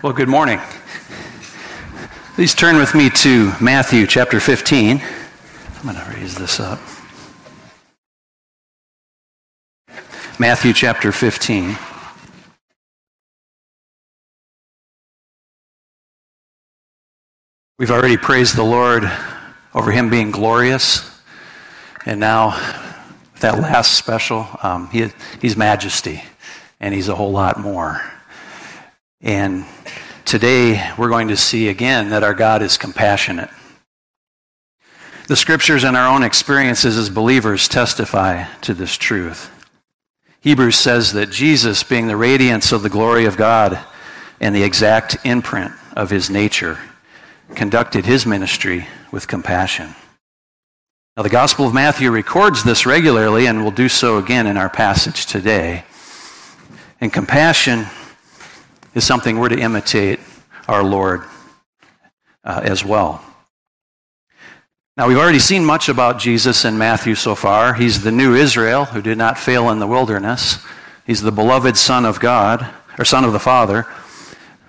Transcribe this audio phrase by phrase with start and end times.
[0.00, 0.60] Well, good morning.
[2.36, 5.02] Please turn with me to Matthew chapter 15.
[5.02, 6.78] I'm going to raise this up.
[10.38, 11.76] Matthew chapter 15.
[17.80, 19.10] We've already praised the Lord
[19.74, 21.10] over him being glorious.
[22.06, 22.50] And now,
[23.40, 25.08] that last special, um, he,
[25.40, 26.22] he's majesty,
[26.78, 28.00] and he's a whole lot more.
[29.20, 29.64] And
[30.24, 33.50] today we're going to see again that our God is compassionate.
[35.26, 39.50] The scriptures and our own experiences as believers testify to this truth.
[40.40, 43.78] Hebrews says that Jesus, being the radiance of the glory of God
[44.40, 46.78] and the exact imprint of his nature,
[47.56, 49.94] conducted his ministry with compassion.
[51.16, 54.70] Now, the Gospel of Matthew records this regularly and will do so again in our
[54.70, 55.84] passage today.
[57.00, 57.86] And compassion
[58.94, 60.20] is something we're to imitate
[60.66, 61.22] our Lord
[62.44, 63.22] uh, as well.
[64.96, 67.74] Now, we've already seen much about Jesus in Matthew so far.
[67.74, 70.58] He's the new Israel who did not fail in the wilderness.
[71.06, 72.66] He's the beloved Son of God,
[72.98, 73.86] or Son of the Father.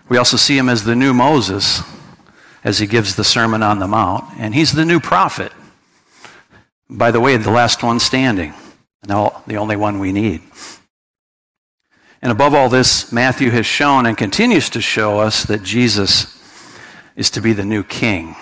[0.07, 1.81] We also see him as the new Moses
[2.63, 4.25] as he gives the Sermon on the Mount.
[4.37, 5.51] And he's the new prophet.
[6.89, 8.53] By the way, the last one standing,
[9.01, 10.41] and the only one we need.
[12.21, 16.37] And above all this, Matthew has shown and continues to show us that Jesus
[17.15, 18.35] is to be the new king.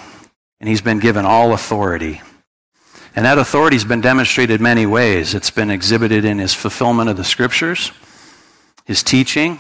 [0.60, 2.22] And he's been given all authority.
[3.16, 5.34] And that authority has been demonstrated many ways.
[5.34, 7.92] It's been exhibited in his fulfillment of the scriptures,
[8.86, 9.60] his teaching,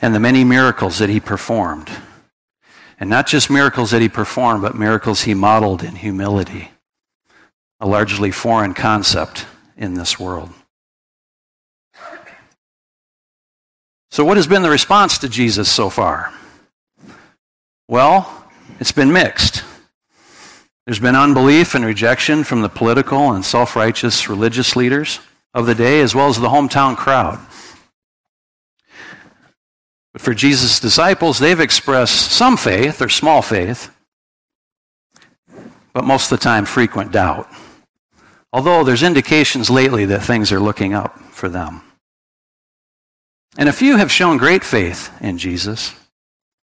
[0.00, 1.90] and the many miracles that he performed.
[3.00, 6.70] And not just miracles that he performed, but miracles he modeled in humility,
[7.80, 9.46] a largely foreign concept
[9.76, 10.50] in this world.
[14.10, 16.32] So, what has been the response to Jesus so far?
[17.88, 18.44] Well,
[18.80, 19.64] it's been mixed.
[20.86, 25.20] There's been unbelief and rejection from the political and self righteous religious leaders
[25.52, 27.38] of the day, as well as the hometown crowd.
[30.12, 33.94] But for Jesus' disciples, they've expressed some faith or small faith,
[35.92, 37.48] but most of the time, frequent doubt.
[38.52, 41.82] Although there's indications lately that things are looking up for them.
[43.58, 45.92] And a few have shown great faith in Jesus,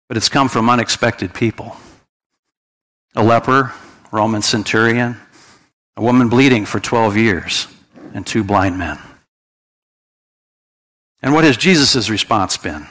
[0.09, 1.77] but it's come from unexpected people.
[3.15, 3.73] A leper,
[4.11, 5.17] Roman centurion,
[5.97, 7.69] a woman bleeding for 12 years,
[8.15, 8.99] and two blind men.
[11.23, 12.89] And what has Jesus' response been?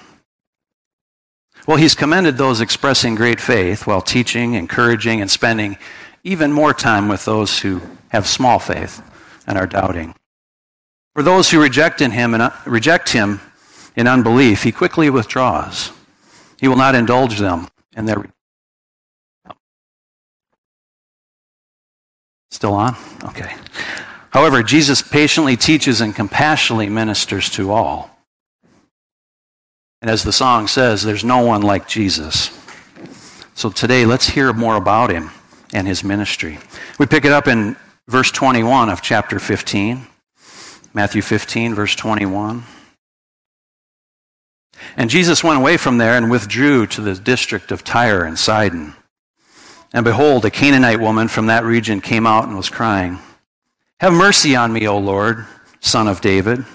[1.67, 5.77] Well, he's commended those expressing great faith while teaching, encouraging, and spending
[6.23, 9.01] even more time with those who have small faith
[9.45, 10.15] and are doubting.
[11.13, 13.41] For those who reject in him and uh, reject him
[13.95, 15.91] in unbelief, he quickly withdraws.
[16.59, 18.25] He will not indulge them in their.
[22.51, 22.95] Still on?
[23.23, 23.55] Okay.
[24.31, 28.09] However, Jesus patiently teaches and compassionately ministers to all.
[30.01, 32.57] And as the song says, there's no one like Jesus.
[33.53, 35.31] So today, let's hear more about him
[35.73, 36.57] and his ministry.
[36.97, 37.75] We pick it up in
[38.07, 40.07] verse 21 of chapter 15,
[40.93, 42.63] Matthew 15, verse 21.
[44.97, 48.93] And Jesus went away from there and withdrew to the district of Tyre and Sidon.
[49.93, 53.19] And behold, a Canaanite woman from that region came out and was crying,
[53.99, 55.45] Have mercy on me, O Lord,
[55.79, 56.65] son of David.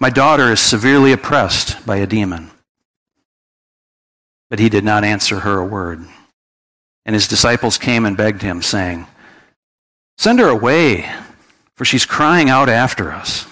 [0.00, 2.50] My daughter is severely oppressed by a demon.
[4.50, 6.04] But he did not answer her a word.
[7.06, 9.06] And his disciples came and begged him, saying,
[10.18, 11.10] Send her away,
[11.74, 13.46] for she's crying out after us.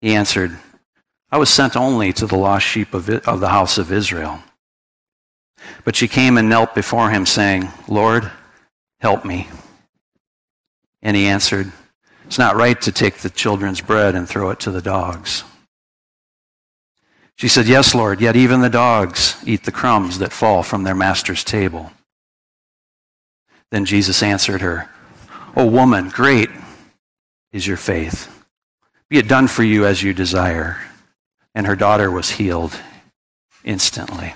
[0.00, 0.58] He answered,
[1.30, 4.40] I was sent only to the lost sheep of, of the house of Israel.
[5.84, 8.30] But she came and knelt before him, saying, Lord,
[9.00, 9.48] help me.
[11.02, 11.70] And he answered,
[12.26, 15.44] It's not right to take the children's bread and throw it to the dogs.
[17.36, 20.94] She said, Yes, Lord, yet even the dogs eat the crumbs that fall from their
[20.94, 21.92] master's table.
[23.70, 24.88] Then Jesus answered her,
[25.54, 26.48] O woman, great
[27.52, 28.34] is your faith.
[29.08, 30.78] Be it done for you as you desire.
[31.58, 32.78] And her daughter was healed
[33.64, 34.32] instantly.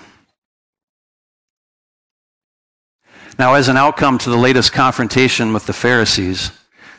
[3.38, 6.50] Now, as an outcome to the latest confrontation with the Pharisees,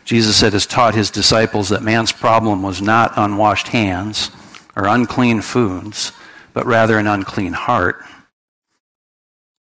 [0.05, 4.31] Jesus had taught his disciples that man's problem was not unwashed hands
[4.77, 6.13] or unclean foods,
[6.53, 8.01] but rather an unclean heart.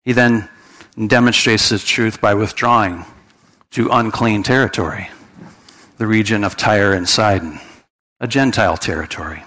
[0.04, 0.48] He then
[1.08, 3.04] demonstrates this truth by withdrawing
[3.72, 5.10] to unclean territory,
[5.98, 7.58] the region of Tyre and Sidon,
[8.20, 9.42] a Gentile territory.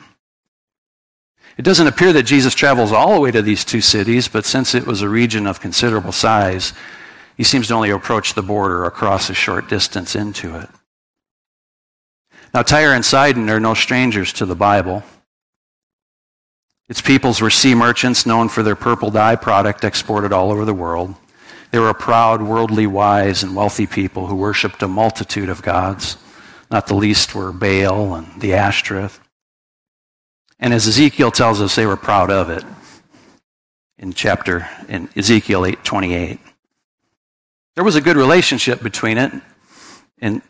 [1.58, 4.76] It doesn't appear that Jesus travels all the way to these two cities, but since
[4.76, 6.74] it was a region of considerable size,
[7.38, 10.70] he seems to only approach the border across a short distance into it.
[12.54, 15.04] Now, Tyre and Sidon are no strangers to the Bible.
[16.88, 20.74] Its peoples were sea merchants known for their purple dye product exported all over the
[20.74, 21.16] world.
[21.72, 26.18] They were a proud, worldly, wise, and wealthy people who worshipped a multitude of gods.
[26.70, 29.20] Not the least were Baal and the Ashtoreth.
[30.60, 32.64] And as Ezekiel tells us, they were proud of it
[33.98, 36.40] in chapter in Ezekiel 8:28.
[37.76, 39.34] There was a good relationship between it
[40.20, 40.42] and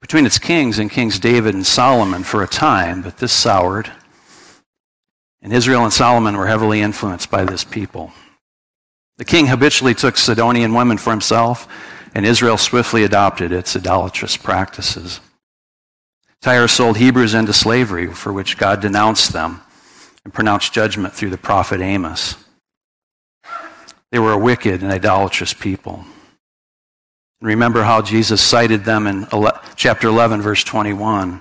[0.00, 3.90] between its kings and kings David and Solomon for a time, but this soured.
[5.42, 8.12] And Israel and Solomon were heavily influenced by this people.
[9.16, 11.66] The king habitually took Sidonian women for himself,
[12.14, 15.20] and Israel swiftly adopted its idolatrous practices.
[16.40, 19.60] Tyre sold Hebrews into slavery, for which God denounced them
[20.24, 22.36] and pronounced judgment through the prophet Amos.
[24.10, 26.04] They were a wicked and idolatrous people.
[27.40, 29.26] Remember how Jesus cited them in
[29.76, 31.40] chapter 11, verse 21,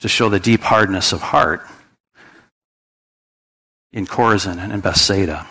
[0.00, 1.66] to show the deep hardness of heart
[3.92, 5.46] in Chorazin and in Bethsaida.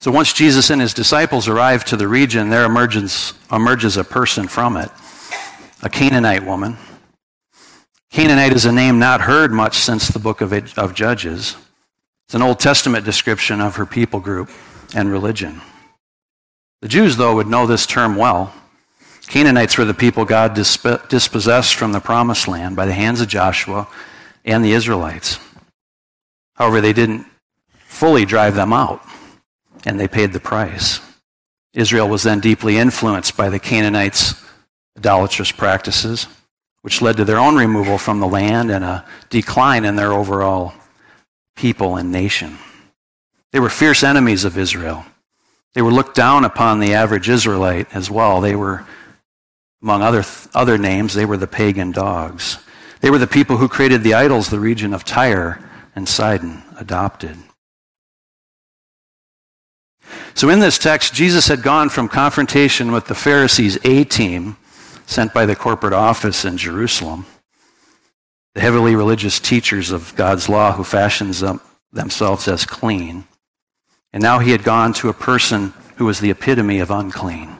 [0.00, 4.46] So once Jesus and his disciples arrive to the region, there emerges, emerges a person
[4.46, 4.90] from it,
[5.82, 6.76] a Canaanite woman.
[8.10, 11.56] Canaanite is a name not heard much since the book of, of Judges.
[12.26, 14.50] It's an Old Testament description of her people group
[14.94, 15.60] and religion.
[16.80, 18.52] The Jews, though, would know this term well.
[19.26, 23.86] Canaanites were the people God dispossessed from the promised land by the hands of Joshua
[24.44, 25.38] and the Israelites.
[26.54, 27.26] However, they didn't
[27.86, 29.02] fully drive them out,
[29.84, 31.00] and they paid the price.
[31.74, 34.42] Israel was then deeply influenced by the Canaanites'
[34.98, 36.26] idolatrous practices,
[36.82, 40.74] which led to their own removal from the land and a decline in their overall
[41.56, 42.58] people and nation.
[43.52, 45.04] They were fierce enemies of Israel.
[45.74, 48.40] They were looked down upon the average Israelite as well.
[48.40, 48.84] They were,
[49.82, 50.24] among other,
[50.54, 52.58] other names, they were the pagan dogs.
[53.00, 55.62] They were the people who created the idols the region of Tyre
[55.94, 57.36] and Sidon adopted.
[60.34, 64.56] So, in this text, Jesus had gone from confrontation with the Pharisees' A team,
[65.08, 67.24] sent by the corporate office in Jerusalem,
[68.54, 73.24] the heavily religious teachers of God's law who fashions them, themselves as clean,
[74.12, 77.56] and now he had gone to a person who was the epitome of unclean,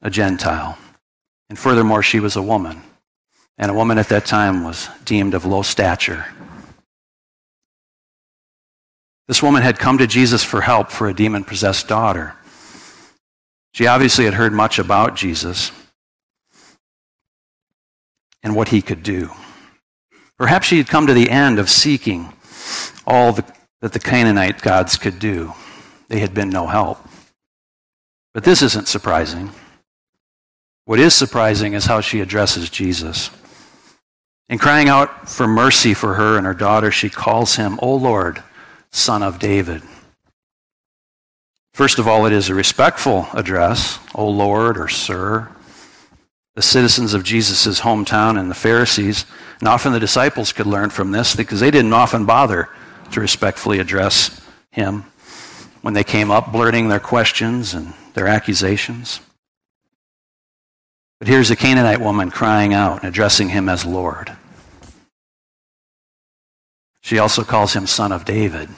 [0.00, 0.78] a Gentile.
[1.50, 2.82] And furthermore, she was a woman.
[3.58, 6.26] And a woman at that time was deemed of low stature.
[9.26, 12.34] This woman had come to Jesus for help for a demon possessed daughter.
[13.74, 15.72] She obviously had heard much about Jesus
[18.46, 19.28] and what he could do.
[20.38, 22.32] Perhaps she had come to the end of seeking
[23.04, 23.44] all the,
[23.80, 25.52] that the Canaanite gods could do
[26.06, 27.04] they had been no help.
[28.32, 29.50] But this isn't surprising.
[30.84, 33.30] What is surprising is how she addresses Jesus.
[34.48, 38.44] In crying out for mercy for her and her daughter, she calls him, O Lord,
[38.92, 39.82] Son of David.
[41.74, 45.50] First of all, it is a respectful address, O Lord or Sir.
[46.56, 49.26] The citizens of Jesus' hometown and the Pharisees,
[49.60, 52.70] and often the disciples could learn from this because they didn't often bother
[53.12, 55.04] to respectfully address him
[55.82, 59.20] when they came up, blurting their questions and their accusations.
[61.18, 64.34] But here's a Canaanite woman crying out and addressing him as Lord.
[67.02, 68.70] She also calls him son of David.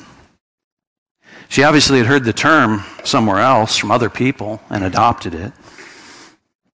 [1.49, 5.53] She obviously had heard the term somewhere else from other people and adopted it.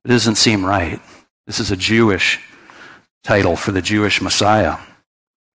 [0.05, 1.01] It doesn't seem right.
[1.47, 2.41] This is a Jewish
[3.23, 4.79] title for the Jewish Messiah.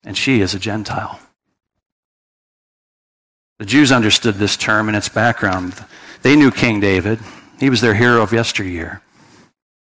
[0.05, 1.21] and she is a Gentile.
[3.59, 5.75] The Jews understood this term and its background.
[6.23, 7.19] They knew King David.
[7.59, 9.02] He was their hero of yesteryear.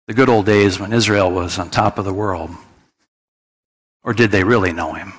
[0.08, 2.50] The good old days when Israel was on top of the world.
[4.02, 5.12] Or did they really know him?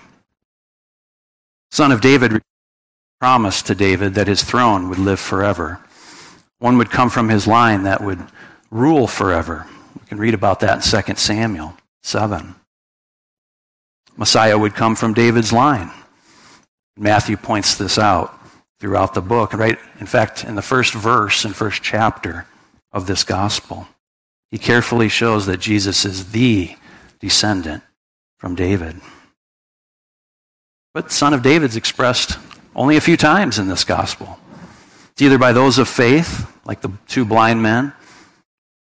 [1.72, 2.42] Son of David
[3.20, 5.80] promised to David that his throne would live forever.
[6.60, 8.20] One would come from his line that would
[8.74, 9.68] rule forever.
[10.00, 12.56] We can read about that in 2 Samuel 7.
[14.18, 15.92] Messiah would come from David's line.
[16.98, 18.38] Matthew points this out
[18.80, 19.78] throughout the book, right?
[20.00, 22.48] In fact, in the first verse and first chapter
[22.92, 23.88] of this gospel,
[24.52, 26.76] he carefully shows that Jesus is the
[27.20, 27.84] descendant
[28.38, 29.00] from David.
[30.94, 32.38] But son of David's expressed
[32.76, 34.40] only a few times in this gospel.
[35.12, 37.94] It's either by those of faith, like the two blind men,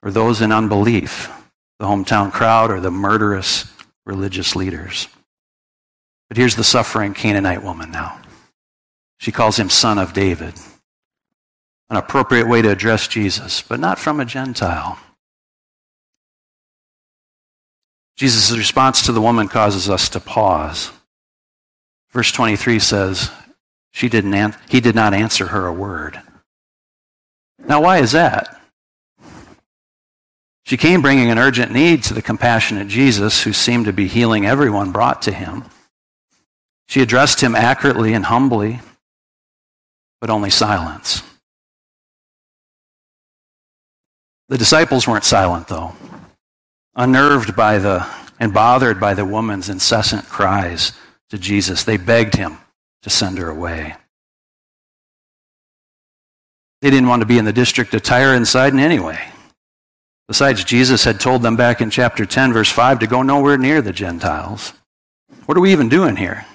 [0.06, 1.32] or those in unbelief,
[1.80, 3.66] the hometown crowd or the murderous
[4.06, 5.08] religious leaders.
[6.30, 8.22] But here's the suffering Canaanite woman now.
[9.18, 10.54] She calls him son of David.
[11.90, 15.00] An appropriate way to address Jesus, but not from a Gentile.
[18.16, 20.92] Jesus' response to the woman causes us to pause.
[22.12, 23.32] Verse 23 says,
[23.92, 26.22] she didn't an- he did not answer her a word.
[27.60, 28.62] Now, why is that?
[30.66, 34.48] She came bringing an urgent need to the compassionate Jesus, who seemed to be healing
[34.48, 35.64] everyone brought to him.
[36.88, 38.80] She addressed him accurately and humbly,
[40.20, 41.22] but only silence.
[44.50, 45.94] The disciples weren't silent, though.
[46.96, 48.08] Unnerved by the
[48.40, 50.92] and bothered by the woman's incessant cries
[51.30, 52.58] to Jesus, they begged him
[53.04, 53.96] to send her away.
[56.82, 59.20] They didn't want to be in the district of Tyre and Sidon anyway.
[60.28, 63.82] Besides, Jesus had told them back in chapter 10, verse 5, to go nowhere near
[63.82, 64.74] the Gentiles.
[65.46, 66.46] What are we even doing here?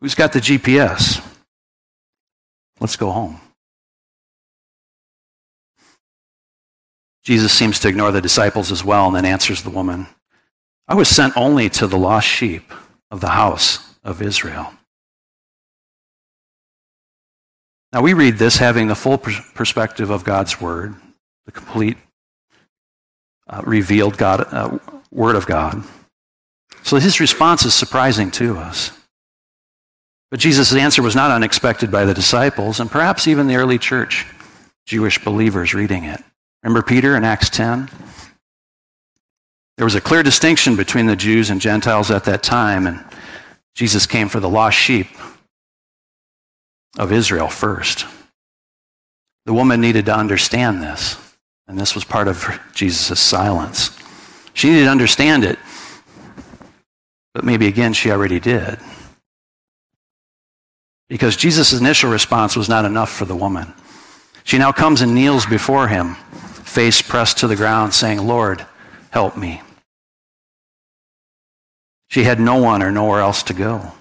[0.00, 1.24] Who's got the GPS?
[2.78, 3.40] Let's go home.
[7.24, 10.06] Jesus seems to ignore the disciples as well and then answers the woman
[10.88, 12.72] I was sent only to the lost sheep
[13.10, 14.72] of the house of Israel.
[17.92, 20.94] Now, we read this having the full perspective of God's Word,
[21.44, 21.96] the complete
[23.48, 24.78] uh, revealed God, uh,
[25.10, 25.82] Word of God.
[26.82, 28.92] So his response is surprising to us.
[30.30, 34.26] But Jesus' answer was not unexpected by the disciples and perhaps even the early church,
[34.86, 36.22] Jewish believers reading it.
[36.62, 37.88] Remember Peter in Acts 10?
[39.76, 43.04] There was a clear distinction between the Jews and Gentiles at that time, and
[43.74, 45.08] Jesus came for the lost sheep
[46.98, 48.06] of Israel first.
[49.44, 51.16] The woman needed to understand this,
[51.68, 53.96] and this was part of Jesus' silence.
[54.54, 55.58] She needed to understand it,
[57.34, 58.78] but maybe again she already did.
[61.08, 63.72] Because Jesus' initial response was not enough for the woman.
[64.44, 66.14] She now comes and kneels before him,
[66.64, 68.64] face pressed to the ground, saying, Lord,
[69.10, 69.62] help me.
[72.08, 73.92] She had no one or nowhere else to go.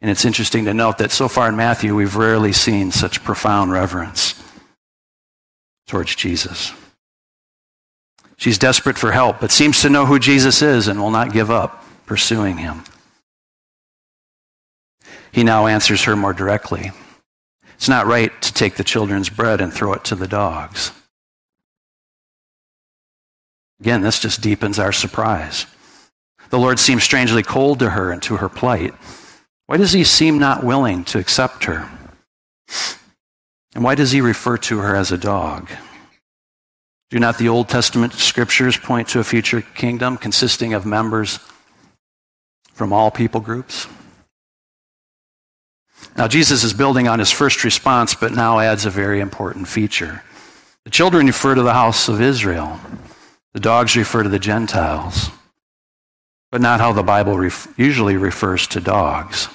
[0.00, 3.72] And it's interesting to note that so far in Matthew, we've rarely seen such profound
[3.72, 4.37] reverence
[5.88, 6.72] towards Jesus.
[8.36, 11.50] She's desperate for help, but seems to know who Jesus is and will not give
[11.50, 12.84] up pursuing him.
[15.32, 16.92] He now answers her more directly.
[17.74, 20.92] It's not right to take the children's bread and throw it to the dogs.
[23.80, 25.66] Again, this just deepens our surprise.
[26.50, 28.94] The Lord seems strangely cold to her and to her plight.
[29.66, 31.88] Why does he seem not willing to accept her?
[33.74, 35.70] And why does he refer to her as a dog?
[37.10, 41.38] Do not the Old Testament scriptures point to a future kingdom consisting of members
[42.74, 43.86] from all people groups?
[46.16, 50.22] Now, Jesus is building on his first response, but now adds a very important feature.
[50.84, 52.78] The children refer to the house of Israel,
[53.52, 55.30] the dogs refer to the Gentiles,
[56.50, 59.48] but not how the Bible ref- usually refers to dogs.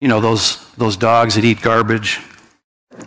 [0.00, 2.20] You know, those, those dogs that eat garbage,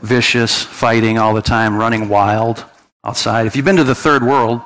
[0.01, 2.65] vicious, fighting all the time, running wild
[3.03, 3.47] outside.
[3.47, 4.61] If you've been to the third world,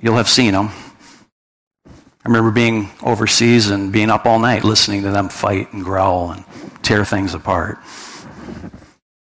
[0.00, 0.70] you'll have seen them.
[1.86, 6.32] I remember being overseas and being up all night listening to them fight and growl
[6.32, 6.44] and
[6.82, 7.78] tear things apart.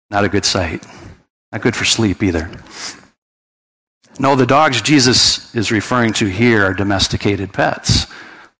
[0.09, 0.85] Not a good sight.
[1.51, 2.49] Not good for sleep either.
[4.19, 8.05] No, the dogs Jesus is referring to here are domesticated pets.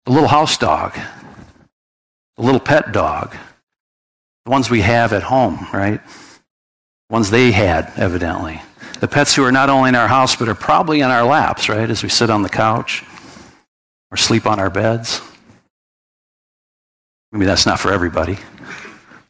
[0.06, 0.94] The little house dog,
[2.36, 3.36] the little pet dog,
[4.46, 6.02] the ones we have at home, right?
[7.10, 8.62] Ones they had, evidently.
[9.00, 11.70] The pets who are not only in our house, but are probably in our laps,
[11.70, 13.04] right, as we sit on the couch
[14.12, 15.22] or sleep on our beds.
[17.32, 18.38] Maybe that's not for everybody.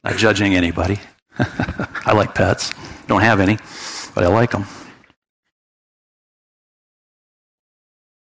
[0.04, 1.00] Not judging anybody.
[1.40, 2.74] I like pets.
[3.08, 3.58] Don't have any,
[4.14, 4.66] but I like them.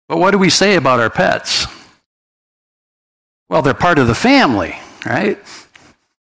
[0.08, 1.66] But what do we say about our pets?
[3.50, 4.76] Well, they're part of the family,
[5.06, 5.40] right?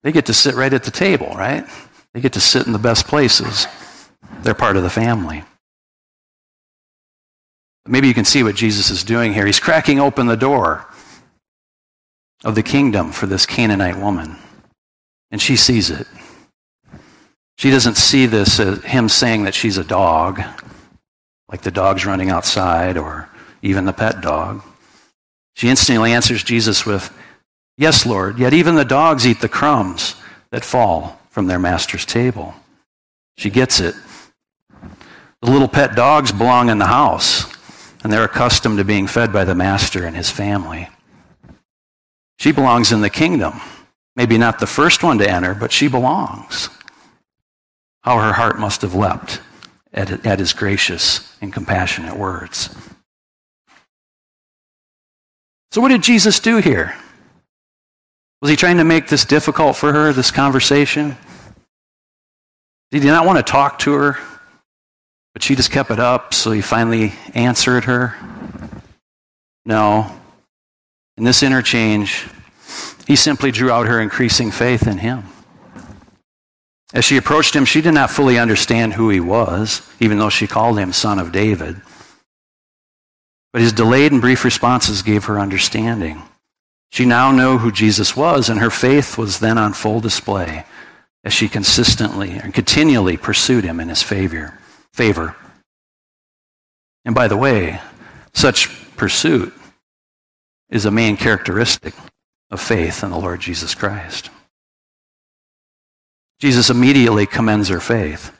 [0.03, 1.65] They get to sit right at the table, right?
[2.13, 3.67] They get to sit in the best places.
[4.41, 5.43] They're part of the family.
[7.85, 9.45] Maybe you can see what Jesus is doing here.
[9.45, 10.85] He's cracking open the door
[12.43, 14.37] of the kingdom for this Canaanite woman,
[15.31, 16.07] and she sees it.
[17.57, 20.41] She doesn't see this as him saying that she's a dog,
[21.49, 23.29] like the dog's running outside or
[23.61, 24.63] even the pet dog.
[25.55, 27.15] She instantly answers Jesus with,
[27.77, 30.15] Yes, Lord, yet even the dogs eat the crumbs
[30.51, 32.53] that fall from their master's table.
[33.37, 33.95] She gets it.
[35.41, 37.51] The little pet dogs belong in the house,
[38.03, 40.89] and they're accustomed to being fed by the master and his family.
[42.37, 43.59] She belongs in the kingdom.
[44.15, 46.69] Maybe not the first one to enter, but she belongs.
[48.03, 49.41] How her heart must have leapt
[49.91, 52.69] at, at his gracious and compassionate words.
[55.71, 56.95] So, what did Jesus do here?
[58.43, 61.15] Was he trying to make this difficult for her, this conversation?
[62.91, 64.17] Did he not want to talk to her?
[65.31, 68.17] But she just kept it up, so he finally answered her?
[69.63, 70.11] No.
[71.15, 72.27] In this interchange,
[73.07, 75.23] he simply drew out her increasing faith in him.
[76.93, 80.47] As she approached him, she did not fully understand who he was, even though she
[80.47, 81.81] called him Son of David.
[83.53, 86.23] But his delayed and brief responses gave her understanding.
[86.93, 90.63] She now knew who Jesus was, and her faith was then on full display
[91.23, 94.59] as she consistently and continually pursued him in his favor.
[94.93, 95.35] favor.
[97.03, 97.81] And by the way,
[98.35, 99.51] such pursuit
[100.69, 101.95] is a main characteristic
[102.51, 104.29] of faith in the Lord Jesus Christ.
[106.39, 108.31] Jesus immediately commends her faith.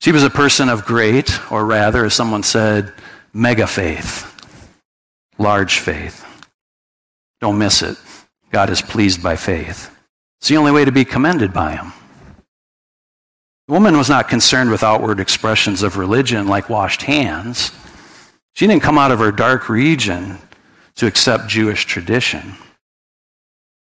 [0.00, 2.94] She was a person of great, or rather, as someone said,
[3.34, 4.30] mega faith
[5.36, 6.33] large faith.
[7.40, 7.96] Don't miss it.
[8.50, 9.90] God is pleased by faith.
[10.40, 11.92] It's the only way to be commended by Him.
[13.66, 17.72] The woman was not concerned with outward expressions of religion like washed hands.
[18.52, 20.38] She didn't come out of her dark region
[20.96, 22.54] to accept Jewish tradition.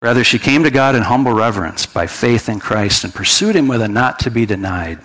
[0.02, 3.68] Rather, she came to God in humble reverence by faith in Christ and pursued Him
[3.68, 5.00] with a not to be denied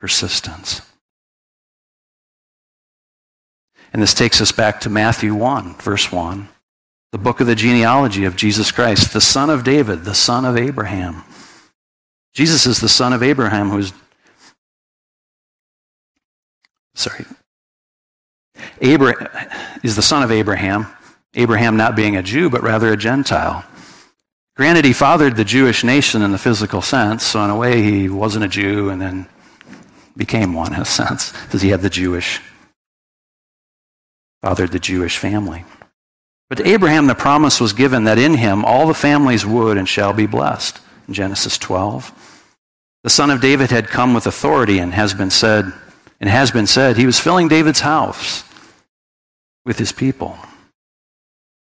[0.00, 0.82] persistence.
[3.92, 6.48] And this takes us back to Matthew 1, verse 1,
[7.12, 10.56] the book of the genealogy of Jesus Christ, the son of David, the son of
[10.56, 11.22] Abraham.
[12.32, 13.92] Jesus is the son of Abraham who's
[16.94, 17.26] sorry.
[18.80, 19.28] Abraham
[19.82, 20.86] is the son of Abraham,
[21.34, 23.64] Abraham not being a Jew, but rather a Gentile.
[24.56, 28.08] Granted, he fathered the Jewish nation in the physical sense, so in a way he
[28.08, 29.26] wasn't a Jew and then
[30.16, 32.40] became one in a sense, because he had the Jewish
[34.42, 35.64] fathered the Jewish family.
[36.52, 39.88] But to Abraham, the promise was given that in him all the families would and
[39.88, 40.80] shall be blessed.
[41.08, 42.12] In Genesis 12.
[43.04, 45.72] The son of David had come with authority and has been said,
[46.20, 48.44] and has been said, he was filling David's house
[49.64, 50.36] with his people.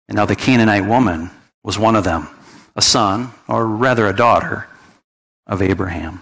[0.10, 1.30] And now the Canaanite woman
[1.64, 2.28] was one of them,
[2.76, 4.68] a son, or rather a daughter,
[5.48, 6.20] of Abraham.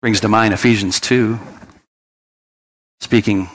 [0.00, 1.38] Brings to mind Ephesians 2,
[3.00, 3.50] speaking,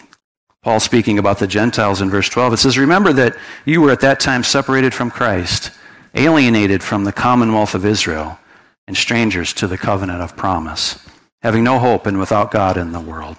[0.66, 4.00] Paul speaking about the Gentiles in verse 12, it says, Remember that you were at
[4.00, 5.70] that time separated from Christ,
[6.16, 8.40] alienated from the commonwealth of Israel,
[8.88, 10.98] and strangers to the covenant of promise,
[11.44, 13.38] having no hope and without God in the world.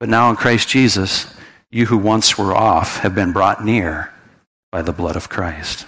[0.00, 1.26] But now in Christ Jesus,
[1.70, 4.10] you who once were off have been brought near
[4.72, 5.84] by the blood of Christ.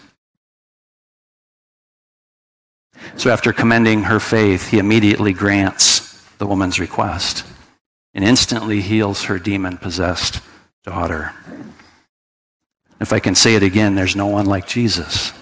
[3.16, 7.46] So after commending her faith, he immediately grants the woman's request
[8.12, 10.42] and instantly heals her demon possessed
[10.84, 11.32] daughter.
[13.00, 15.32] If I can say it again, there's no one like Jesus.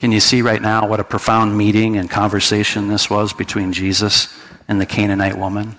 [0.00, 4.34] Can you see right now what a profound meeting and conversation this was between Jesus
[4.66, 5.76] and the Canaanite woman?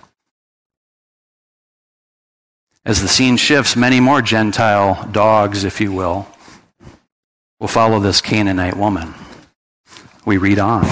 [2.84, 6.28] As the scene shifts, many more Gentile dogs, if you will,
[7.58, 9.14] will follow this Canaanite woman.
[10.24, 10.86] We read on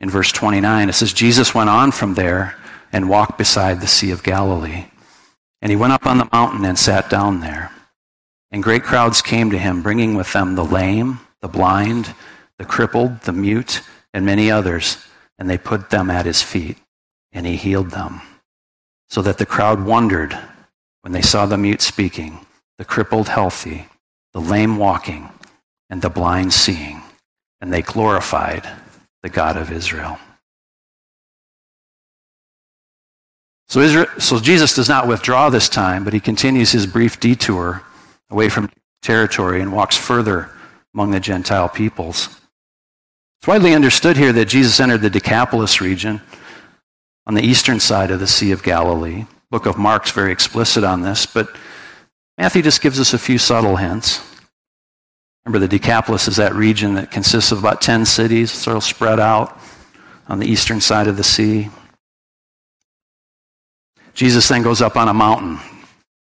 [0.00, 0.88] in verse 29.
[0.88, 2.56] It says, Jesus went on from there
[2.92, 4.86] and walked beside the Sea of Galilee.
[5.62, 7.70] And he went up on the mountain and sat down there.
[8.50, 12.14] And great crowds came to him, bringing with them the lame, the blind,
[12.58, 13.80] the crippled, the mute,
[14.12, 14.98] and many others,
[15.38, 16.76] and they put them at his feet,
[17.32, 18.20] and he healed them.
[19.08, 20.36] So that the crowd wondered
[21.02, 22.44] when they saw the mute speaking,
[22.78, 23.86] the crippled healthy,
[24.32, 25.30] the lame walking,
[25.88, 27.02] and the blind seeing,
[27.60, 28.68] and they glorified
[29.22, 30.18] the God of Israel.
[33.72, 37.82] So, Israel, so Jesus does not withdraw this time, but he continues his brief detour
[38.28, 40.50] away from territory and walks further
[40.92, 42.28] among the Gentile peoples.
[43.40, 46.20] It's widely understood here that Jesus entered the Decapolis region
[47.26, 49.24] on the eastern side of the Sea of Galilee.
[49.50, 51.48] Book of Mark's very explicit on this, but
[52.36, 54.20] Matthew just gives us a few subtle hints.
[55.46, 59.18] Remember, the Decapolis is that region that consists of about 10 cities, sort of spread
[59.18, 59.58] out
[60.28, 61.70] on the eastern side of the sea.
[64.14, 65.58] Jesus then goes up on a mountain,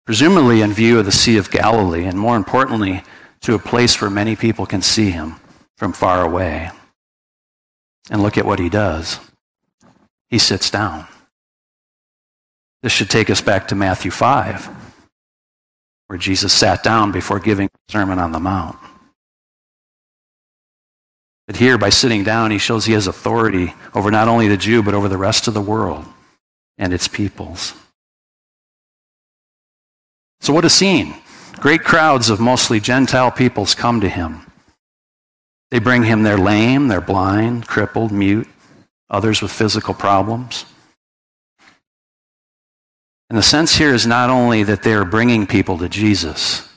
[0.05, 3.03] presumably in view of the Sea of Galilee, and more importantly,
[3.41, 5.35] to a place where many people can see him
[5.77, 6.71] from far away.
[8.09, 9.19] And look at what he does.
[10.29, 11.07] He sits down.
[12.81, 14.69] This should take us back to Matthew 5,
[16.07, 18.77] where Jesus sat down before giving the Sermon on the Mount.
[21.45, 24.83] But here, by sitting down, he shows he has authority over not only the Jew,
[24.83, 26.05] but over the rest of the world
[26.77, 27.73] and its peoples.
[30.41, 31.15] So, what a scene!
[31.59, 34.45] Great crowds of mostly Gentile peoples come to him.
[35.71, 38.47] They bring him their lame, their blind, crippled, mute,
[39.09, 40.65] others with physical problems.
[43.29, 46.69] And the sense here is not only that they are bringing people to Jesus,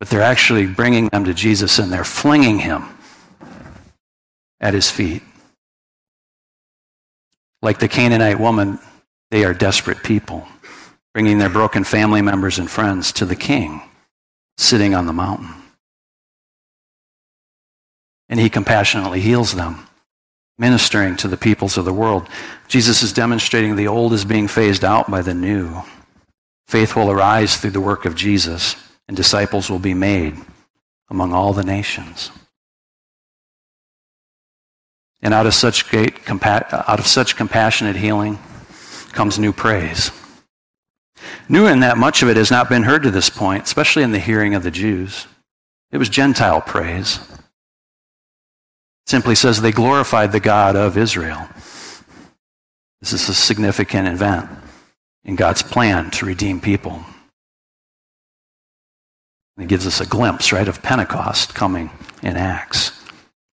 [0.00, 2.88] but they're actually bringing them to Jesus and they're flinging him
[4.60, 5.22] at his feet.
[7.60, 8.80] Like the Canaanite woman,
[9.32, 10.46] they are desperate people,
[11.14, 13.80] bringing their broken family members and friends to the king
[14.58, 15.48] sitting on the mountain.
[18.28, 19.88] And he compassionately heals them
[20.58, 22.28] ministering to the peoples of the world.
[22.68, 25.80] Jesus is demonstrating the old is being phased out by the new.
[26.68, 28.76] Faith will arise through the work of Jesus,
[29.08, 30.36] and disciples will be made
[31.08, 32.30] among all the nations.
[35.22, 38.38] And out of such great, out of such compassionate healing
[39.12, 40.10] comes new praise.
[41.48, 44.12] New in that much of it has not been heard to this point, especially in
[44.12, 45.26] the hearing of the Jews.
[45.90, 51.48] It was Gentile praise It simply says they glorified the God of Israel.
[53.00, 54.48] This is a significant event
[55.24, 57.04] in God's plan to redeem people.
[59.58, 61.90] It gives us a glimpse, right, of Pentecost coming
[62.22, 62.92] in Acts,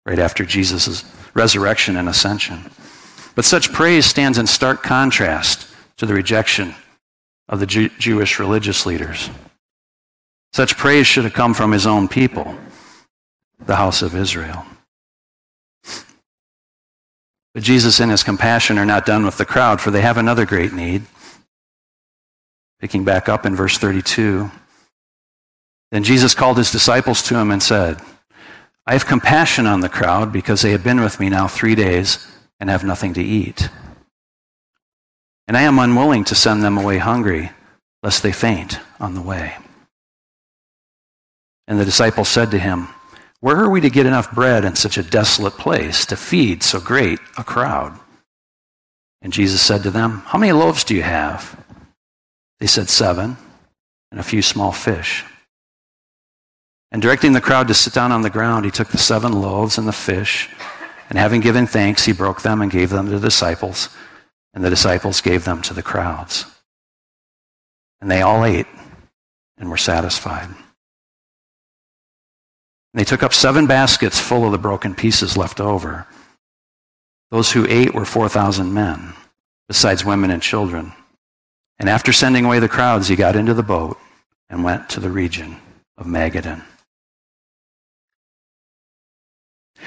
[0.06, 2.70] right after Jesus' resurrection and ascension.
[3.34, 6.74] But such praise stands in stark contrast to the rejection
[7.48, 9.30] of the Jew- Jewish religious leaders.
[10.52, 12.56] Such praise should have come from his own people,
[13.64, 14.64] the house of Israel.
[17.54, 20.46] But Jesus and his compassion are not done with the crowd, for they have another
[20.46, 21.02] great need.
[22.80, 24.50] Picking back up in verse 32.
[25.90, 28.00] Then Jesus called his disciples to him and said,
[28.86, 32.26] I have compassion on the crowd because they have been with me now three days
[32.60, 33.68] and have nothing to eat.
[35.48, 37.50] And I am unwilling to send them away hungry,
[38.02, 39.56] lest they faint on the way.
[41.66, 42.88] And the disciples said to him,
[43.40, 46.78] where are we to get enough bread in such a desolate place to feed so
[46.78, 47.98] great a crowd?
[49.22, 51.58] And Jesus said to them, How many loaves do you have?
[52.58, 53.38] They said, Seven,
[54.10, 55.24] and a few small fish.
[56.92, 59.78] And directing the crowd to sit down on the ground, he took the seven loaves
[59.78, 60.50] and the fish,
[61.10, 63.88] and having given thanks, he broke them and gave them to the disciples,
[64.54, 66.46] and the disciples gave them to the crowds.
[68.00, 68.68] And they all ate
[69.58, 70.48] and were satisfied.
[70.48, 70.54] And
[72.94, 76.06] They took up seven baskets full of the broken pieces left over.
[77.32, 79.12] Those who ate were 4,000 men,
[79.68, 80.92] besides women and children.
[81.78, 83.98] And after sending away the crowds, he got into the boat
[84.48, 85.56] and went to the region
[85.96, 86.62] of Magadan.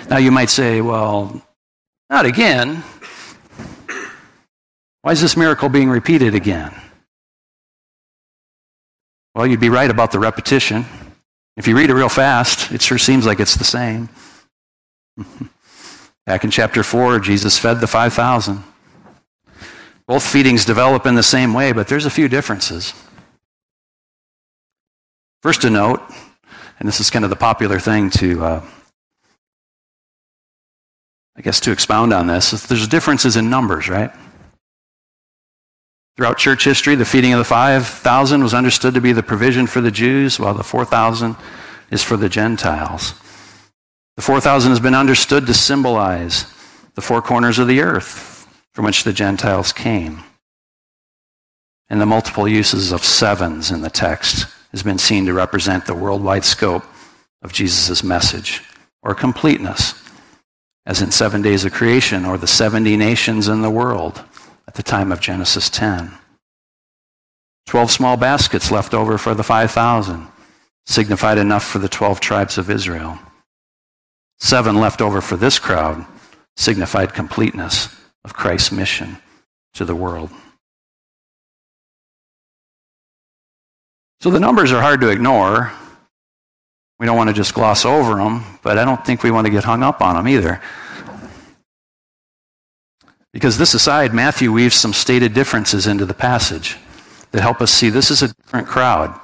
[0.10, 1.41] Now you might say, well,
[2.10, 2.84] not again.
[5.01, 6.73] Why is this miracle being repeated again?
[9.36, 10.86] Well, you'd be right about the repetition.
[11.58, 14.10] If you read it real fast, it sure seems like it's the same.
[16.25, 18.63] Back in chapter 4, Jesus fed the 5,000.
[20.08, 22.93] Both feedings develop in the same way, but there's a few differences.
[25.41, 26.01] First, to note,
[26.79, 28.65] and this is kind of the popular thing to, uh,
[31.43, 34.12] I guess, to expound on this, there's differences in numbers, right?
[36.15, 39.82] Throughout church history, the feeding of the 5,000 was understood to be the provision for
[39.82, 41.36] the Jews, while the 4,000
[41.91, 43.13] is for the Gentiles.
[44.15, 46.45] The 4,000 has been understood to symbolize
[46.95, 50.23] the four corners of the earth from which the Gentiles came.
[51.89, 55.93] And the multiple uses of sevens in the text has been seen to represent the
[55.93, 56.86] worldwide scope
[57.41, 58.63] of Jesus' message
[59.01, 60.03] or completeness,
[60.86, 64.24] as in seven days of creation or the 70 nations in the world
[64.67, 66.12] at the time of Genesis 10.
[67.65, 70.28] Twelve small baskets left over for the 5,000
[70.86, 73.17] signified enough for the 12 tribes of Israel.
[74.39, 76.06] Seven left over for this crowd
[76.56, 79.17] signified completeness of Christ's mission
[79.74, 80.30] to the world.
[84.22, 85.72] So the numbers are hard to ignore.
[87.04, 89.52] We don't want to just gloss over them, but I don't think we want to
[89.52, 90.62] get hung up on them either.
[93.34, 96.78] Because this aside, Matthew weaves some stated differences into the passage
[97.32, 99.20] that help us see this is a different crowd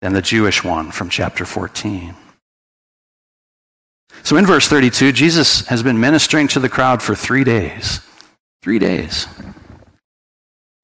[0.00, 2.14] than the Jewish one from chapter 14.
[4.22, 7.98] So in verse 32, Jesus has been ministering to the crowd for three days.
[8.62, 9.26] Three days.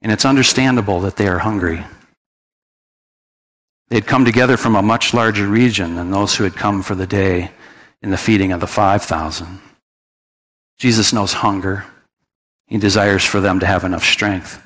[0.03, 1.85] And it's understandable that they are hungry.
[3.89, 6.95] They had come together from a much larger region than those who had come for
[6.95, 7.51] the day
[8.03, 9.61] in the feeding of the 5,000.
[10.79, 11.85] Jesus knows hunger.
[12.67, 14.63] He desires for them to have enough strength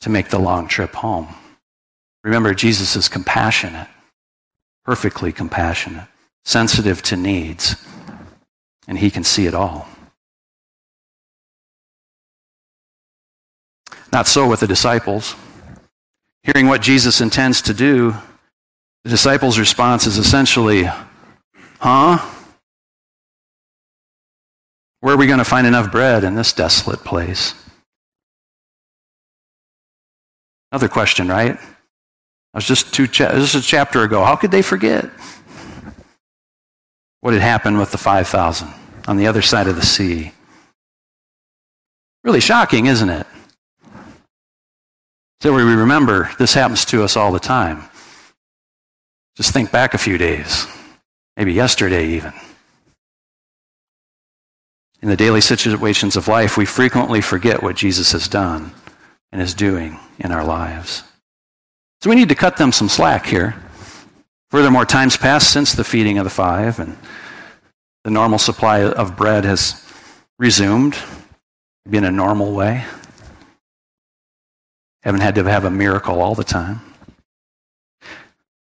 [0.00, 1.28] to make the long trip home.
[2.24, 3.88] Remember, Jesus is compassionate,
[4.84, 6.08] perfectly compassionate,
[6.44, 7.76] sensitive to needs,
[8.86, 9.86] and he can see it all.
[14.12, 15.34] Not so with the disciples.
[16.44, 18.14] Hearing what Jesus intends to do,
[19.04, 20.88] the disciples' response is essentially,
[21.80, 22.18] Huh?
[25.00, 27.54] Where are we going to find enough bread in this desolate place?
[30.72, 31.56] Another question, right?
[31.56, 34.24] I was just two cha- this is a chapter ago.
[34.24, 35.08] How could they forget
[37.20, 38.68] what had happened with the 5,000
[39.06, 40.32] on the other side of the sea?
[42.24, 43.26] Really shocking, isn't it?
[45.40, 47.84] So we remember this happens to us all the time.
[49.36, 50.66] Just think back a few days,
[51.36, 52.32] maybe yesterday even.
[55.00, 58.72] In the daily situations of life, we frequently forget what Jesus has done
[59.30, 61.04] and is doing in our lives.
[62.00, 63.54] So we need to cut them some slack here.
[64.50, 66.96] Furthermore, times passed since the feeding of the five, and
[68.02, 69.84] the normal supply of bread has
[70.38, 70.96] resumed,
[71.90, 72.84] in a normal way.
[75.02, 76.80] Haven't had to have a miracle all the time.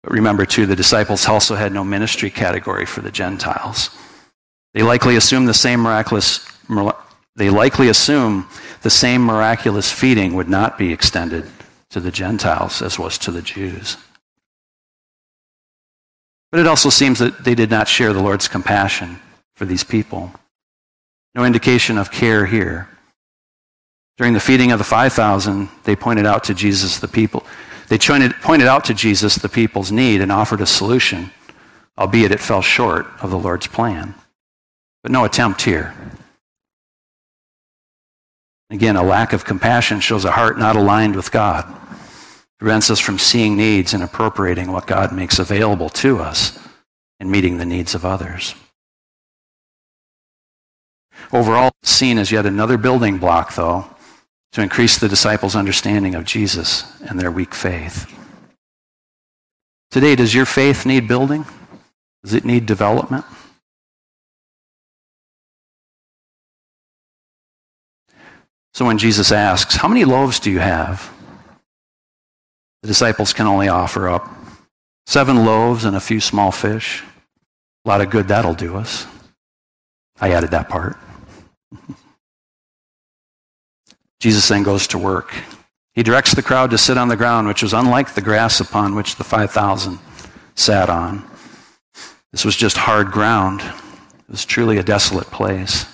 [0.03, 3.89] But remember, too, the disciples also had no ministry category for the Gentiles.
[4.73, 6.47] They likely assumed the same miraculous,
[7.35, 8.47] they likely assume
[8.81, 11.49] the same miraculous feeding would not be extended
[11.89, 13.97] to the Gentiles as was to the Jews.
[16.51, 19.19] But it also seems that they did not share the Lord's compassion
[19.55, 20.31] for these people.
[21.35, 22.87] No indication of care here.
[24.17, 27.45] During the feeding of the 5,000, they pointed out to Jesus the people.
[27.87, 31.31] They pointed out to Jesus the people's need and offered a solution,
[31.97, 34.15] albeit it fell short of the Lord's plan.
[35.03, 35.93] But no attempt here.
[38.69, 41.71] Again, a lack of compassion shows a heart not aligned with God,
[42.57, 46.59] prevents us from seeing needs and appropriating what God makes available to us
[47.19, 48.55] and meeting the needs of others.
[51.31, 53.85] Overall, seen as yet another building block, though,
[54.53, 58.11] to increase the disciples' understanding of Jesus and their weak faith.
[59.91, 61.45] Today, does your faith need building?
[62.23, 63.25] Does it need development?
[68.73, 71.11] So when Jesus asks, How many loaves do you have?
[72.83, 74.29] The disciples can only offer up
[75.07, 77.03] seven loaves and a few small fish.
[77.85, 79.07] A lot of good that'll do us.
[80.19, 80.97] I added that part.
[84.19, 85.33] Jesus then goes to work.
[85.93, 88.95] He directs the crowd to sit on the ground, which was unlike the grass upon
[88.95, 89.99] which the 5,000
[90.55, 91.27] sat on.
[92.31, 93.61] This was just hard ground.
[93.61, 95.85] It was truly a desolate place.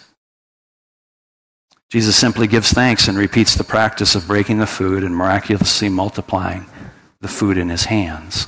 [1.89, 6.65] Jesus simply gives thanks and repeats the practice of breaking the food and miraculously multiplying
[7.21, 8.47] the food in his hands.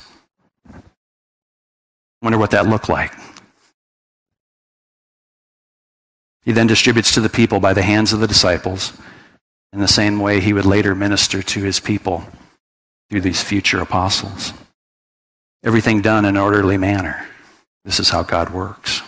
[2.20, 3.12] Wonder what that looked like.
[6.44, 8.92] He then distributes to the people by the hands of the disciples
[9.76, 12.24] in the same way he would later minister to his people
[13.10, 14.54] through these future apostles.
[15.62, 17.28] Everything done in an orderly manner.
[17.84, 19.02] This is how God works.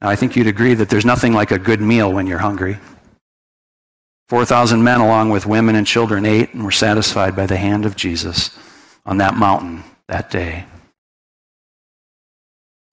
[0.00, 2.78] Now, I think you'd agree that there's nothing like a good meal when you're hungry.
[4.28, 7.96] 4,000 men, along with women and children, ate and were satisfied by the hand of
[7.96, 8.56] Jesus
[9.04, 10.64] on that mountain that day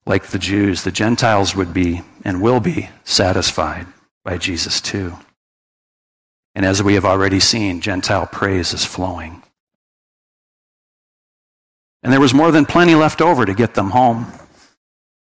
[0.08, 3.86] like the Jews, the Gentiles would be and will be satisfied
[4.24, 5.14] by Jesus too.
[6.54, 9.42] And as we have already seen, Gentile praise is flowing.
[12.02, 14.26] And there was more than plenty left over to get them home.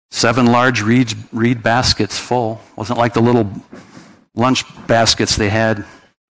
[0.10, 2.62] Seven large reed, reed baskets full.
[2.78, 3.52] Wasn't like the little
[4.36, 5.86] lunch baskets they had,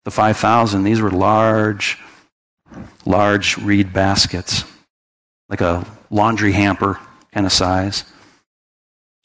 [0.06, 0.84] the 5,000.
[0.84, 1.98] These were large,
[3.06, 4.64] large reed baskets,
[5.50, 7.00] like a laundry hamper
[7.34, 8.06] kind of size.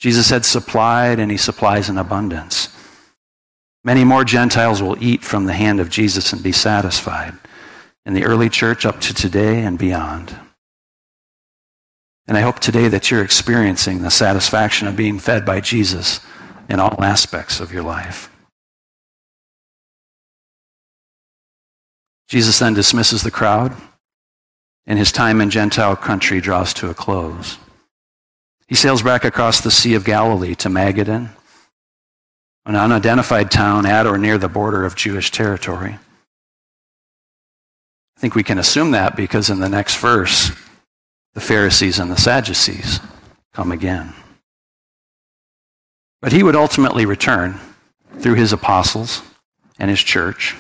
[0.05, 2.69] Jesus had supplied, and he supplies in abundance.
[3.85, 7.33] Many more Gentiles will eat from the hand of Jesus and be satisfied
[8.05, 10.37] in the early church up to today and beyond.
[12.29, 16.21] And I hope today that you're experiencing the satisfaction of being fed by Jesus
[16.69, 18.31] in all aspects of your life.
[22.29, 23.75] Jesus then dismisses the crowd,
[24.87, 27.57] and his time in Gentile country draws to a close.
[28.67, 31.31] He sails back across the Sea of Galilee to Magadan,
[32.65, 35.99] an unidentified town at or near the border of Jewish territory.
[38.17, 40.51] I think we can assume that because in the next verse,
[41.35, 43.01] the Pharisees and the Sadducees
[43.53, 44.15] come again.
[46.23, 47.61] But he would ultimately return
[48.19, 49.23] through his apostles
[49.79, 50.57] and his church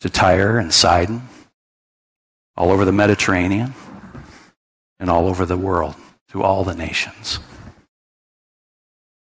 [0.00, 1.28] to Tyre and Sidon,
[2.56, 3.74] all over the Mediterranean,
[4.98, 5.96] and all over the world,
[6.30, 7.38] to all the nations.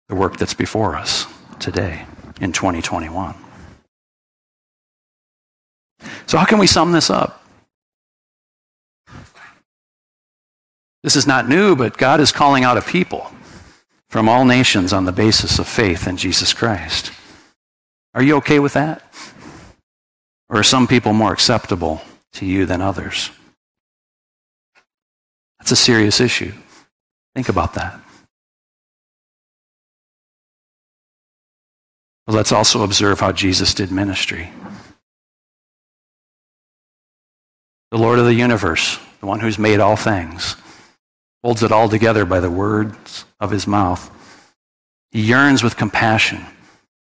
[0.09, 1.25] The work that's before us
[1.59, 2.05] today
[2.39, 3.35] in 2021.
[6.27, 7.43] So, how can we sum this up?
[11.03, 13.29] This is not new, but God is calling out a people
[14.09, 17.11] from all nations on the basis of faith in Jesus Christ.
[18.13, 19.01] Are you okay with that?
[20.49, 22.01] Or are some people more acceptable
[22.33, 23.31] to you than others?
[25.59, 26.53] That's a serious issue.
[27.35, 27.99] Think about that.
[32.25, 34.49] But let's also observe how Jesus did ministry.
[37.91, 40.55] The Lord of the universe, the one who's made all things,
[41.43, 44.09] holds it all together by the words of his mouth.
[45.11, 46.45] He yearns with compassion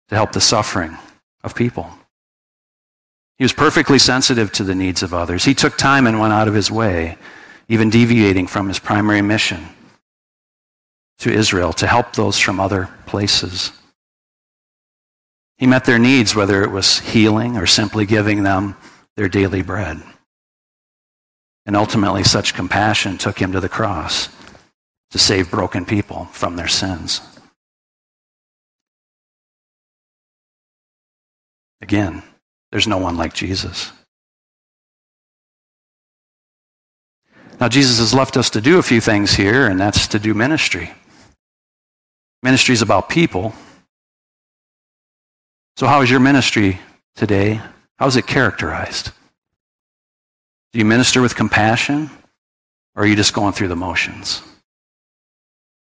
[0.09, 0.97] to help the suffering
[1.43, 1.89] of people.
[3.37, 5.45] He was perfectly sensitive to the needs of others.
[5.45, 7.17] He took time and went out of his way,
[7.69, 9.69] even deviating from his primary mission
[11.21, 13.71] to Israel to help those from other places.
[15.57, 18.75] He met their needs, whether it was healing or simply giving them
[19.15, 20.01] their daily bread.
[21.67, 24.29] And ultimately, such compassion took him to the cross
[25.11, 27.21] to save broken people from their sins.
[31.81, 32.23] Again,
[32.71, 33.91] there's no one like Jesus.
[37.59, 40.33] Now, Jesus has left us to do a few things here, and that's to do
[40.33, 40.91] ministry.
[42.43, 43.53] Ministry is about people.
[45.77, 46.79] So, how is your ministry
[47.15, 47.61] today?
[47.97, 49.11] How is it characterized?
[50.73, 52.09] Do you minister with compassion,
[52.95, 54.41] or are you just going through the motions?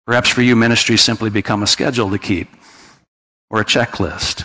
[0.07, 2.49] Perhaps for you, ministry simply become a schedule to keep
[3.51, 4.45] or a checklist.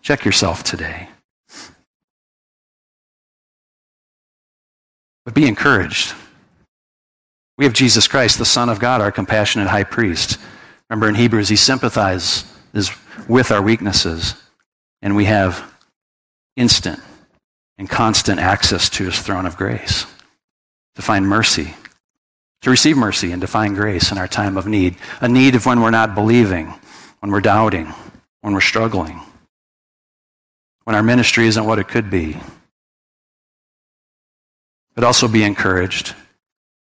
[0.00, 1.08] Check yourself today.
[5.24, 6.14] But be encouraged.
[7.58, 10.38] We have Jesus Christ, the Son of God, our compassionate high priest.
[10.90, 12.44] Remember in Hebrews, he sympathizes
[13.28, 14.34] with our weaknesses,
[15.00, 15.72] and we have
[16.56, 17.00] instant
[17.78, 20.06] and constant access to his throne of grace
[20.96, 21.74] to find mercy,
[22.62, 24.96] to receive mercy and to find grace in our time of need.
[25.20, 26.74] A need of when we're not believing,
[27.20, 27.92] when we're doubting,
[28.42, 29.20] when we're struggling,
[30.84, 32.36] when our ministry isn't what it could be.
[34.94, 36.14] But also be encouraged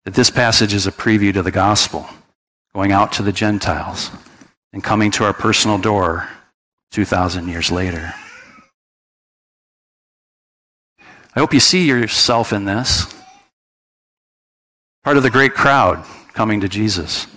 [0.06, 2.08] that this passage is a preview to the gospel,
[2.74, 4.12] going out to the Gentiles
[4.74, 6.30] and coming to our personal door
[6.92, 8.14] 2,000 years later.
[11.36, 13.14] I hope you see yourself in this.
[15.04, 17.26] Part of the great crowd coming to Jesus.
[17.26, 17.30] A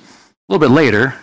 [0.48, 1.14] little bit later,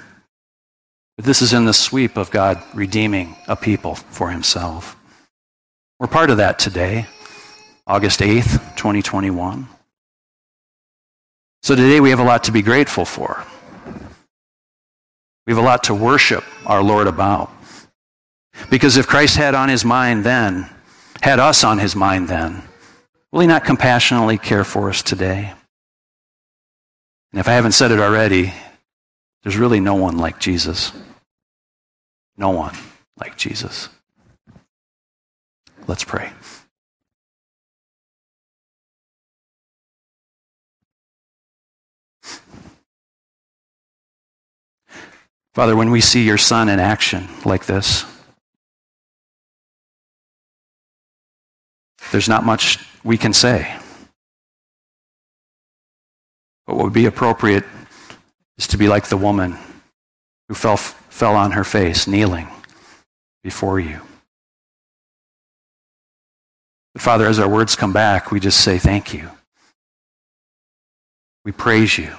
[1.15, 4.95] but this is in the sweep of God redeeming a people for himself.
[5.99, 7.07] We're part of that today,
[7.85, 9.67] August 8th, 2021.
[11.61, 13.43] So today we have a lot to be grateful for.
[15.45, 17.51] We have a lot to worship our Lord about.
[18.69, 20.69] Because if Christ had on his mind then,
[21.21, 22.61] had us on his mind then,
[23.31, 25.53] will he not compassionately care for us today?
[27.31, 28.53] And if I haven't said it already,
[29.43, 30.91] there's really no one like Jesus.
[32.37, 32.75] No one
[33.17, 33.89] like Jesus.
[35.87, 36.31] Let's pray.
[45.53, 48.05] Father, when we see your Son in action like this,
[52.11, 53.75] there's not much we can say.
[56.65, 57.65] But what would be appropriate
[58.57, 59.57] is to be like the woman
[60.47, 62.47] who fell, fell on her face, kneeling
[63.43, 64.01] before you.
[66.93, 69.29] But Father, as our words come back, we just say thank you.
[71.45, 72.13] We praise you.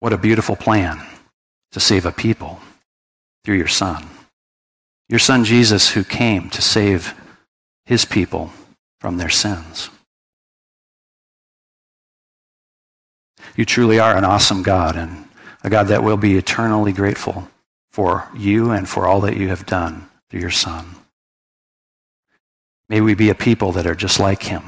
[0.00, 1.00] What a beautiful plan
[1.72, 2.60] to save a people
[3.44, 4.06] through your Son.
[5.08, 7.14] Your Son Jesus, who came to save
[7.84, 8.50] his people
[9.00, 9.90] from their sins.
[13.56, 15.28] You truly are an awesome God and
[15.62, 17.48] a God that will be eternally grateful
[17.90, 20.86] for you and for all that you have done through your Son.
[22.88, 24.62] May we be a people that are just like him,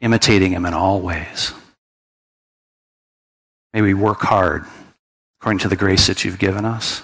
[0.00, 1.52] imitating him in all ways.
[3.74, 4.64] May we work hard
[5.40, 7.02] according to the grace that you've given us.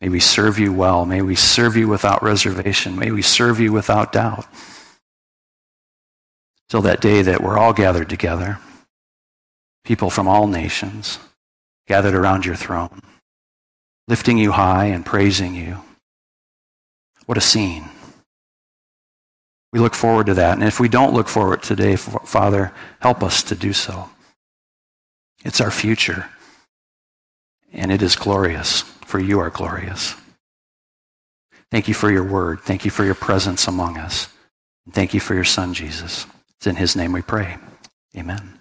[0.00, 1.04] May we serve you well.
[1.04, 2.98] May we serve you without reservation.
[2.98, 4.46] May we serve you without doubt.
[6.68, 8.58] Till that day that we're all gathered together
[9.84, 11.20] people from all nations
[11.86, 13.00] gathered around your throne,
[14.08, 15.78] lifting you high and praising you.
[17.26, 17.88] What a scene.
[19.72, 20.54] We look forward to that.
[20.54, 24.10] And if we don't look forward today, Father, help us to do so.
[25.46, 26.28] It's our future.
[27.72, 30.16] And it is glorious, for you are glorious.
[31.70, 32.62] Thank you for your word.
[32.62, 34.28] Thank you for your presence among us.
[34.84, 36.26] And thank you for your son, Jesus.
[36.56, 37.58] It's in his name we pray.
[38.16, 38.55] Amen.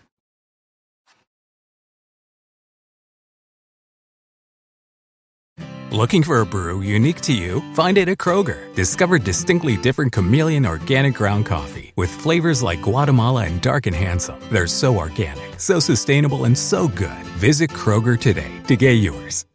[5.95, 7.61] Looking for a brew unique to you?
[7.73, 8.75] Find it at Kroger.
[8.75, 14.37] Discover distinctly different chameleon organic ground coffee with flavors like Guatemala and Dark and Handsome.
[14.51, 17.23] They're so organic, so sustainable, and so good.
[17.39, 19.45] Visit Kroger today to get yours.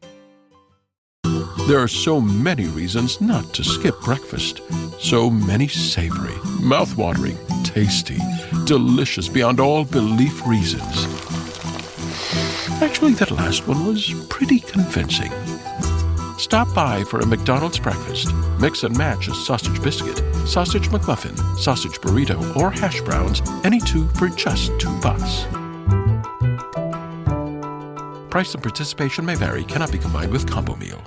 [1.68, 4.62] There are so many reasons not to skip breakfast.
[4.99, 8.16] So many savory, mouth-watering, tasty,
[8.64, 11.05] delicious beyond all belief reasons.
[12.80, 15.30] Actually, that last one was pretty convincing.
[16.41, 18.32] Stop by for a McDonald's breakfast.
[18.59, 20.16] Mix and match a sausage biscuit,
[20.49, 25.45] sausage McMuffin, sausage burrito, or hash browns, any two for just two bucks.
[28.30, 31.03] Price and participation may vary, cannot be combined with combo meal.